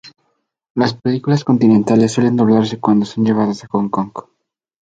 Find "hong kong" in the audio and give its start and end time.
3.69-4.11